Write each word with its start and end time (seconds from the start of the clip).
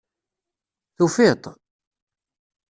Tufiḍ-t? 0.95 1.43